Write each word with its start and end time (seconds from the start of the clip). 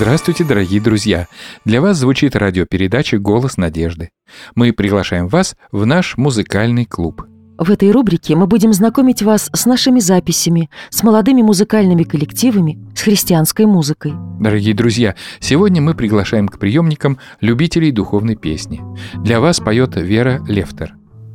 Здравствуйте, 0.00 0.44
дорогие 0.44 0.80
друзья! 0.80 1.26
Для 1.66 1.82
вас 1.82 1.98
звучит 1.98 2.34
радиопередача 2.34 3.18
«Голос 3.18 3.58
надежды». 3.58 4.08
Мы 4.54 4.72
приглашаем 4.72 5.28
вас 5.28 5.56
в 5.72 5.84
наш 5.84 6.16
музыкальный 6.16 6.86
клуб. 6.86 7.26
В 7.58 7.70
этой 7.70 7.90
рубрике 7.90 8.34
мы 8.34 8.46
будем 8.46 8.72
знакомить 8.72 9.20
вас 9.22 9.50
с 9.52 9.66
нашими 9.66 10.00
записями, 10.00 10.70
с 10.88 11.02
молодыми 11.02 11.42
музыкальными 11.42 12.04
коллективами, 12.04 12.78
с 12.96 13.02
христианской 13.02 13.66
музыкой. 13.66 14.14
Дорогие 14.40 14.72
друзья, 14.72 15.16
сегодня 15.38 15.82
мы 15.82 15.92
приглашаем 15.92 16.48
к 16.48 16.58
приемникам 16.58 17.18
любителей 17.42 17.92
духовной 17.92 18.36
песни. 18.36 18.80
Для 19.16 19.38
вас 19.38 19.60
поет 19.60 19.96
Вера 19.96 20.42
Лефтер. 20.48 20.94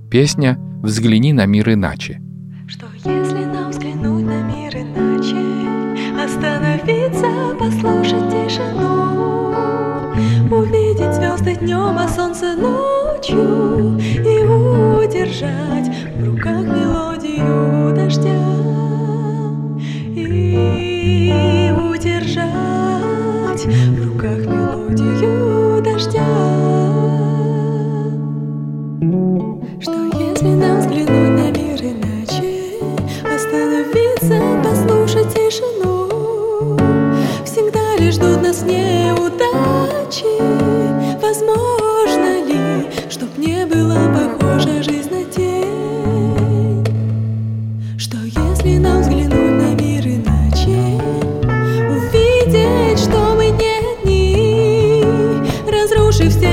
Песня 0.09 0.57
«Взгляни 0.81 1.33
на 1.33 1.45
мир 1.45 1.69
иначе». 1.69 2.19
Что 2.67 2.87
если 2.95 3.45
нам 3.45 3.69
взглянуть 3.69 4.25
на 4.25 4.41
мир 4.41 4.75
иначе, 4.75 5.37
остановиться, 6.19 7.55
послушать 7.59 8.34
тишину, 8.45 9.53
увидеть 10.51 11.13
звезды 11.13 11.55
днем, 11.55 11.97
а 11.97 12.07
солнце 12.07 12.55
ночью. 12.55 13.97
И 13.99 14.43
удержать 14.43 15.89
в 16.15 16.23
руках 16.23 16.61
мелодию 16.61 17.93
дождя. 17.95 18.29
И 20.15 21.54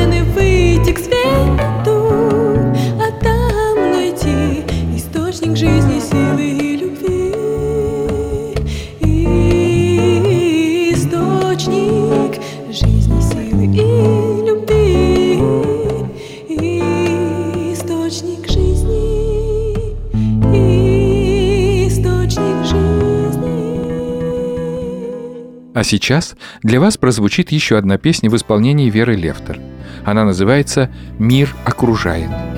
а. 0.09 0.13
А 25.75 25.85
сейчас 25.85 26.37
для 26.63 26.79
вас 26.79 26.97
прозвучит 26.97 27.51
еще 27.51 27.77
одна 27.77 27.99
песня 27.99 28.31
в 28.31 28.37
исполнении 28.37 28.89
Веры 28.89 29.17
Лефтер. 29.17 29.72
Она 30.05 30.25
называется 30.25 30.91
«Мир 31.19 31.55
окружает». 31.65 32.52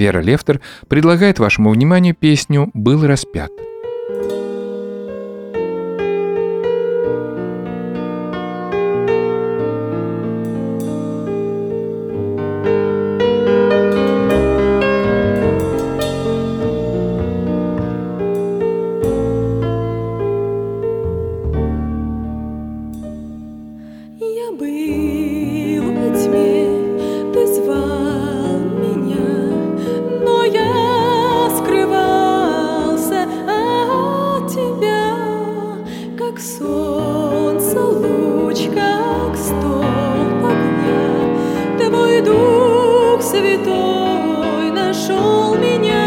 Вера 0.00 0.20
Лефтер 0.22 0.62
предлагает 0.88 1.38
вашему 1.38 1.68
вниманию 1.68 2.14
песню 2.18 2.70
«Был 2.72 3.06
распят». 3.06 3.50
святой 43.30 44.72
нашел 44.72 45.54
меня. 45.54 45.99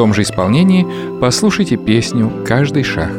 том 0.00 0.14
же 0.14 0.22
исполнении 0.22 0.86
послушайте 1.20 1.76
песню 1.76 2.32
«Каждый 2.46 2.84
шаг». 2.84 3.10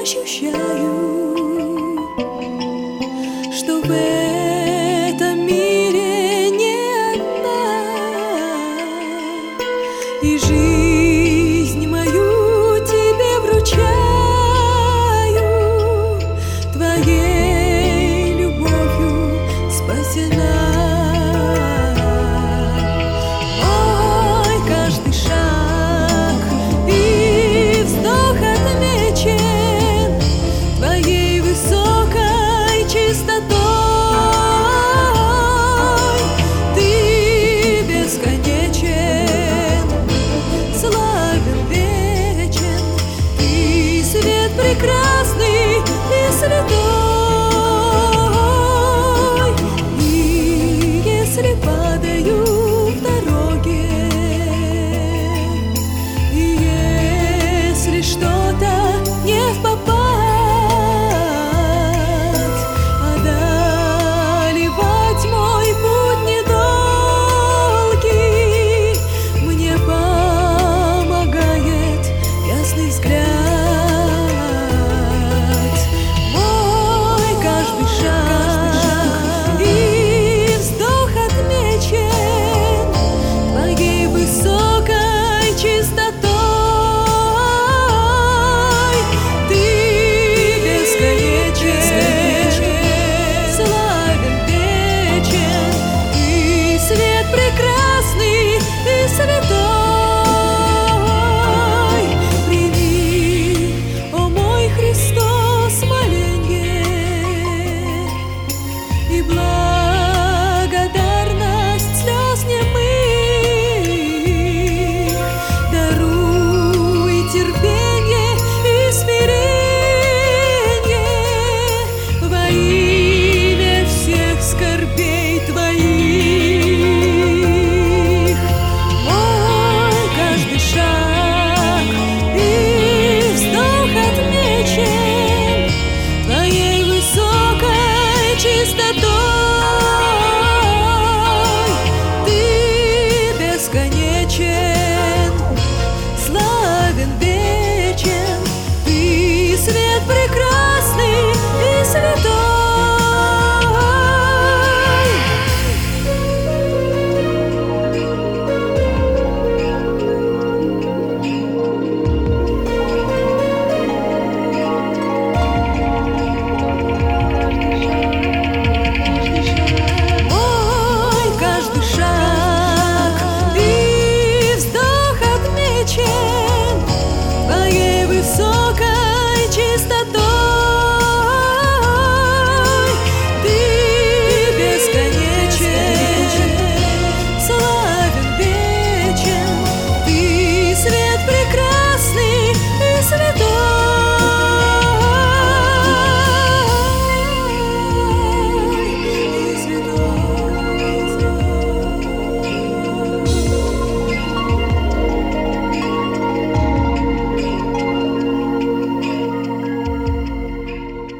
ощущаю, 0.00 1.34
что 3.52 3.80
в 3.82 3.90
этом 3.90 5.44
мире 5.44 5.77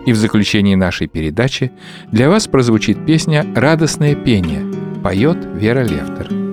И 0.09 0.12
в 0.12 0.17
заключении 0.17 0.75
нашей 0.75 1.07
передачи 1.07 1.71
для 2.11 2.31
вас 2.31 2.47
прозвучит 2.47 3.05
песня 3.05 3.45
«Радостное 3.55 4.15
пение». 4.15 4.65
Поет 5.03 5.37
Вера 5.55 5.85
Левтер. 5.85 6.48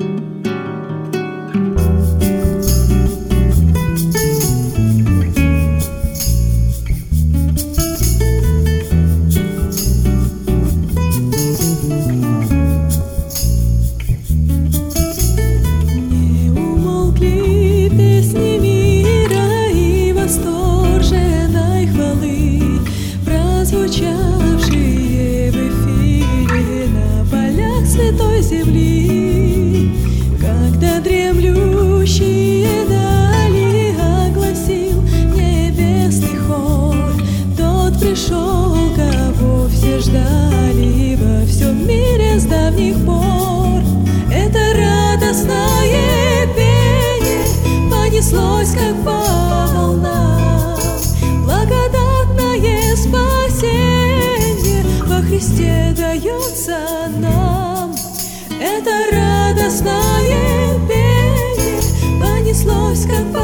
Понеслось, 62.85 63.05
как 63.05 63.25
по 63.33 63.39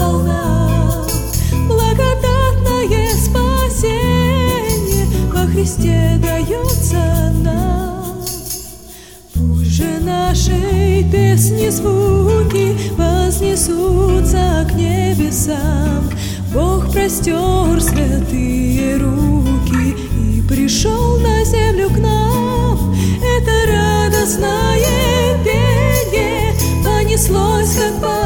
волнам. 0.00 1.06
Благодатное 1.66 3.12
спасение 3.16 5.06
во 5.32 5.46
Христе 5.46 6.18
дается 6.22 7.32
нам. 7.42 8.24
Пусть 9.34 9.70
же 9.70 10.00
нашей 10.00 11.04
песни 11.10 11.68
звуки 11.68 12.76
вознесутся 12.96 14.66
к 14.68 14.74
небесам. 14.74 16.10
Бог 16.52 16.90
простер 16.92 17.80
святые 17.80 18.96
руки 18.96 19.96
и 20.16 20.42
пришел 20.48 21.18
на 21.18 21.44
землю 21.44 21.90
к 21.90 21.98
нам. 21.98 22.94
Это 23.22 23.52
радостное 23.70 25.44
пение 25.44 26.54
понеслось, 26.84 27.74
как 27.74 28.00
по 28.00 28.17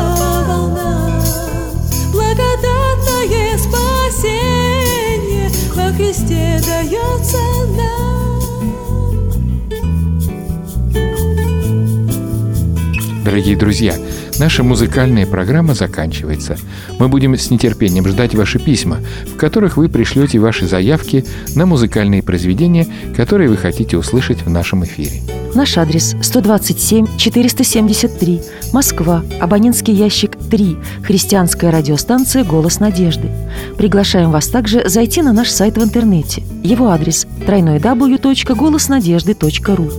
Дорогие 13.32 13.56
друзья, 13.56 13.94
наша 14.38 14.62
музыкальная 14.62 15.24
программа 15.24 15.72
заканчивается. 15.72 16.58
Мы 16.98 17.08
будем 17.08 17.34
с 17.34 17.50
нетерпением 17.50 18.06
ждать 18.06 18.34
ваши 18.34 18.58
письма, 18.58 18.98
в 19.26 19.38
которых 19.38 19.78
вы 19.78 19.88
пришлете 19.88 20.38
ваши 20.38 20.66
заявки 20.66 21.24
на 21.56 21.64
музыкальные 21.64 22.22
произведения, 22.22 22.86
которые 23.16 23.48
вы 23.48 23.56
хотите 23.56 23.96
услышать 23.96 24.42
в 24.42 24.50
нашем 24.50 24.84
эфире. 24.84 25.22
Наш 25.54 25.76
адрес 25.76 26.16
127 26.22 27.18
473, 27.18 28.40
Москва, 28.72 29.22
абонентский 29.38 29.92
ящик 29.92 30.38
3, 30.50 30.78
христианская 31.02 31.70
радиостанция 31.70 32.42
«Голос 32.42 32.80
надежды». 32.80 33.28
Приглашаем 33.76 34.30
вас 34.30 34.48
также 34.48 34.88
зайти 34.88 35.20
на 35.20 35.34
наш 35.34 35.50
сайт 35.50 35.76
в 35.76 35.84
интернете. 35.84 36.42
Его 36.62 36.88
адрес 36.88 37.26
www.голоснадежды.ру. 37.46 39.90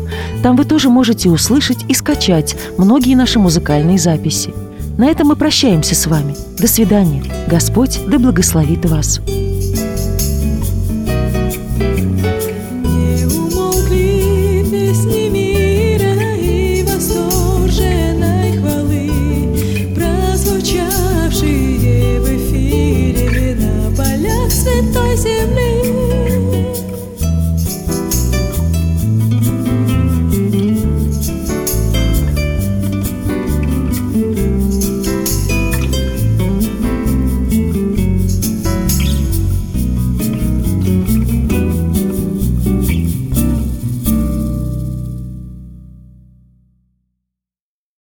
Там 0.41 0.55
вы 0.55 0.65
тоже 0.65 0.89
можете 0.89 1.29
услышать 1.29 1.85
и 1.87 1.93
скачать 1.93 2.55
многие 2.79 3.13
наши 3.15 3.37
музыкальные 3.37 3.99
записи. 3.99 4.51
На 4.97 5.05
этом 5.05 5.27
мы 5.27 5.35
прощаемся 5.35 5.93
с 5.93 6.07
вами. 6.07 6.35
До 6.57 6.67
свидания. 6.67 7.23
Господь 7.47 7.99
да 8.07 8.17
благословит 8.17 8.85
вас. 8.85 9.21